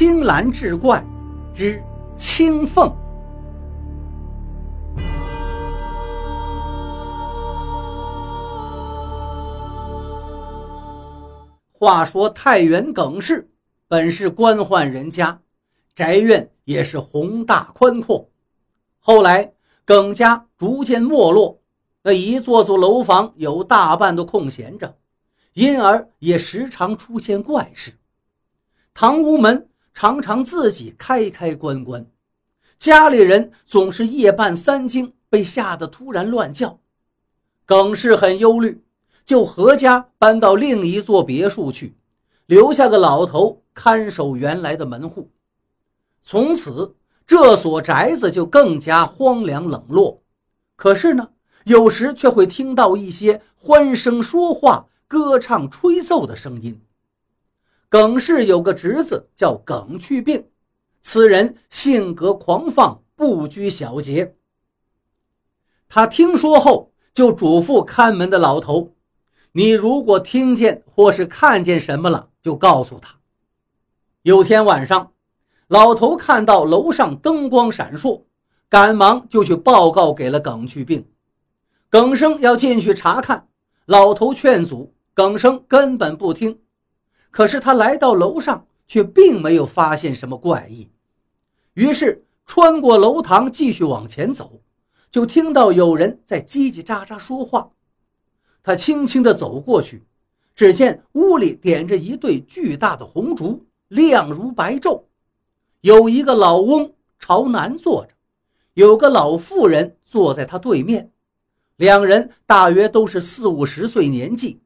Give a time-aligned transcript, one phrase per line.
[0.00, 1.04] 青蓝志怪
[1.52, 1.78] 之
[2.16, 2.90] 青凤。
[11.70, 13.46] 话说太原耿氏
[13.88, 15.38] 本是官宦人家，
[15.94, 18.26] 宅院也是宏大宽阔。
[19.00, 19.52] 后来
[19.84, 21.60] 耿家逐渐没落，
[22.02, 24.96] 那一座座楼房有大半都空闲着，
[25.52, 27.92] 因而也时常出现怪事。
[28.94, 29.68] 堂屋门
[30.00, 32.06] 常常自己开开关关，
[32.78, 36.78] 家里人总是夜半三更被吓得突然乱叫。
[37.66, 38.82] 耿氏很忧虑。
[39.26, 41.98] 就合家搬到另一座别墅去，
[42.46, 45.30] 留下个老头看守原来的门户。
[46.22, 50.22] 从此，这所宅子就更加荒凉冷落。
[50.76, 51.28] 可是呢，
[51.66, 56.80] 有时却会听到一些欢声说话、歌唱吹奏的声音。
[57.90, 60.46] 耿氏有个侄子叫耿去病，
[61.02, 64.36] 此人性格狂放，不拘小节。
[65.88, 68.94] 他听说后，就嘱咐看门的老头。
[69.50, 73.16] 你如果听见或是看见什么了，就告诉他。
[74.22, 75.10] 有天晚上，
[75.66, 78.22] 老头看到楼上灯光闪烁，
[78.68, 81.04] 赶忙就去报告给了耿去病。
[81.88, 83.48] 耿生要进去查看，
[83.86, 86.56] 老头劝阻，耿生根本不听。
[87.30, 90.90] 可是他来到楼上，却并没有发现什么怪异，
[91.74, 94.60] 于是穿过楼堂继续往前走，
[95.10, 97.70] 就听到有人在叽叽喳喳说话。
[98.62, 100.02] 他轻轻地走过去，
[100.54, 105.04] 只见屋里点着一对巨大的红烛，亮如白昼。
[105.82, 108.12] 有一个老翁朝南坐着，
[108.74, 111.10] 有个老妇人坐在他对面，
[111.76, 114.60] 两人大约都是四五十岁年纪。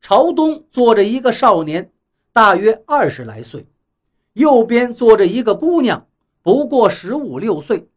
[0.00, 1.90] 朝东坐着一个少年，
[2.32, 3.66] 大约二十来岁，
[4.34, 6.06] 右边坐着一个姑娘，
[6.42, 7.88] 不过十五六岁。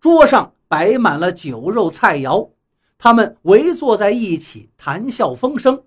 [0.00, 2.50] 桌上摆满了酒肉菜肴。
[2.96, 5.84] 他们围坐在一起谈笑风生，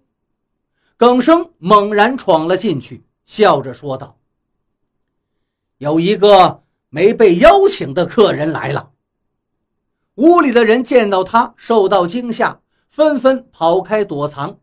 [0.98, 4.18] 耿生猛然闯了进去，笑着说道
[5.80, 8.92] ：“有一个没被邀请的客人来了。”
[10.16, 14.60] 屋里的人见到他受到惊吓，纷纷跑开躲藏，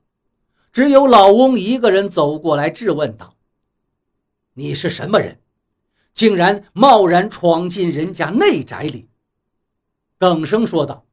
[0.74, 3.36] 只有老翁一个人走过来质问道
[4.54, 5.38] ：“你是什么人？
[6.12, 9.08] 竟然贸然闯进人家内宅里？”
[10.18, 11.06] 耿生说道。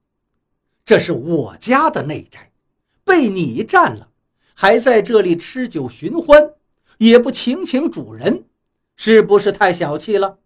[0.83, 2.51] 这是我家的内宅，
[3.03, 4.09] 被你占了，
[4.55, 6.55] 还在这里吃酒寻欢，
[6.97, 8.45] 也不请请主人，
[8.95, 10.39] 是不是太小气了？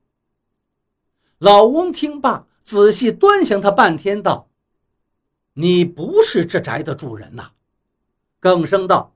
[1.38, 4.50] 老翁听罢，仔细端详他半天，道
[5.56, 7.52] ：“你不是这宅的主人呐？”
[8.46, 9.16] 耿生道：“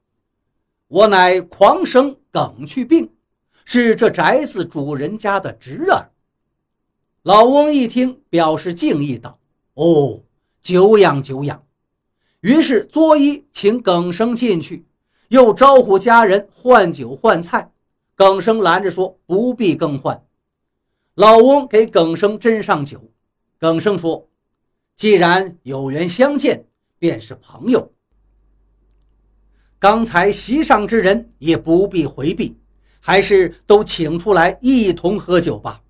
[0.89, 3.13] 我乃狂生耿去病，
[3.63, 6.09] 是这宅子主人家的侄儿。”
[7.21, 9.37] 老翁一听，表示敬意，道
[9.75, 10.21] ：“哦。”
[10.63, 11.63] 久仰久仰，
[12.41, 14.83] 于是作揖请耿生进去，
[15.27, 17.71] 又招呼家人换酒换菜。
[18.15, 20.25] 耿生拦着说：“不必更换。”
[21.13, 22.99] 老翁给耿生斟上酒。
[23.59, 24.27] 耿生说
[24.97, 26.65] ：“既然有缘相见，
[26.97, 27.91] 便是朋友。
[29.79, 32.55] 刚才席上之人也不必回避，
[32.99, 35.81] 还是都请出来一同喝酒吧。”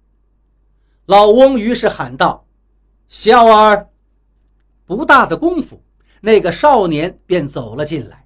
[1.08, 2.46] 老翁于是喊道
[3.10, 3.90] ：“笑儿。”
[4.86, 5.82] 不大的功夫，
[6.22, 8.26] 那个少年便走了进来。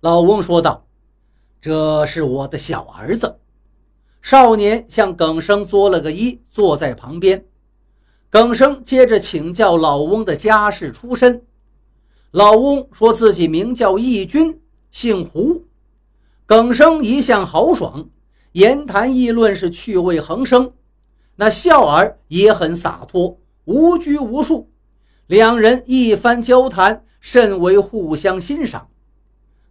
[0.00, 0.86] 老翁说道
[1.60, 3.38] ：“这是我的小儿子。”
[4.22, 7.44] 少年向耿生作了个揖，坐在旁边。
[8.28, 11.42] 耿生接着请教老翁的家世出身。
[12.30, 15.64] 老翁说自己名叫义军，姓胡。
[16.46, 18.08] 耿生一向豪爽，
[18.52, 20.72] 言谈议论是趣味横生。
[21.36, 24.70] 那笑儿也很洒脱，无拘无束。
[25.26, 28.88] 两人一番交谈，甚为互相欣赏。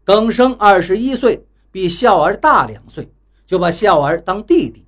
[0.03, 3.11] 耿生二十一岁，比笑儿大两岁，
[3.45, 4.85] 就把笑儿当弟弟。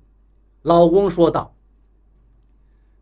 [0.62, 1.54] 老翁说道：“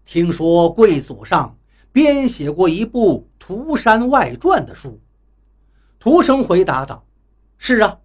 [0.04, 1.56] 听说贵祖上
[1.92, 5.00] 编写过一部《涂山外传》的书。”
[6.00, 7.04] 涂生回答道
[7.60, 7.98] ：“是啊。”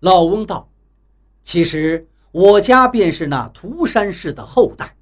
[0.00, 0.68] 老翁道
[1.44, 4.96] ：“其实我家便是那涂山氏的后代，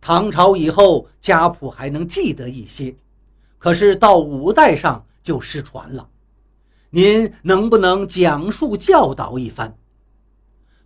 [0.00, 2.94] 唐朝以后家谱还能记得一些。”
[3.58, 6.08] 可是到五代上就失传了，
[6.90, 9.76] 您能不能讲述教导一番？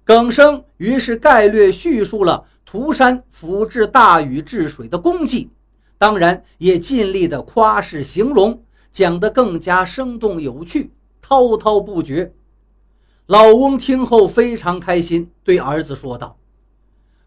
[0.04, 5.50] 耿生于是概略叙述了涂山辅治大禹治水的功绩，
[5.98, 10.90] 当然也尽力的夸饰形容，讲得更加生动有趣，
[11.30, 12.34] 滔滔不绝。
[13.26, 16.36] 老翁听后非常开心，对儿子说道：“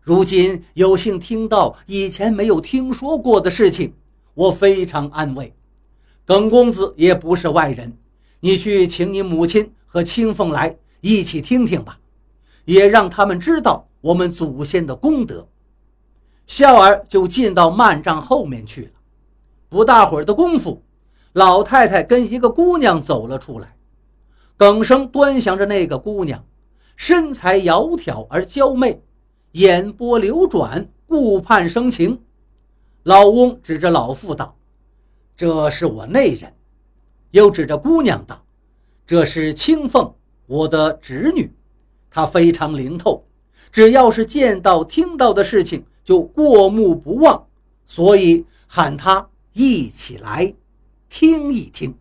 [0.04, 3.94] 如今有幸听到以前没有听说过的事情，
[4.34, 5.56] 我非常安慰。
[6.26, 7.98] 耿公子也不是外人，
[8.42, 11.98] 你去请你母亲和清凤来一起听听吧，
[12.66, 15.48] 也让他们知道我们祖先的功德。
[16.46, 18.92] 笑儿就进到幔帐后面去了。
[19.70, 20.84] 不大会儿的功夫，
[21.32, 23.78] 老太太跟一个姑娘走了出来。
[24.58, 26.46] 耿生端详着那个姑娘，
[26.96, 29.02] 身材窈窕而娇媚，
[29.54, 32.22] 眼波流转，顾盼生情。
[33.04, 34.56] 老翁指着老妇道
[35.36, 36.54] ：“这是我内人。”
[37.32, 38.46] 又指着姑娘道
[39.06, 40.14] ：“这是青凤，
[40.46, 41.52] 我的侄女。
[42.10, 43.26] 她非常灵透，
[43.72, 47.48] 只要是见到、听到的事情。”就过目不忘，
[47.86, 50.54] 所以喊她一起来
[51.08, 51.96] 听一听。